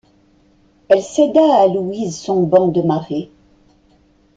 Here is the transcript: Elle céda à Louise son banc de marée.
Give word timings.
Elle 0.87 1.03
céda 1.03 1.57
à 1.57 1.67
Louise 1.67 2.17
son 2.17 2.41
banc 2.41 2.69
de 2.69 2.81
marée. 2.81 3.29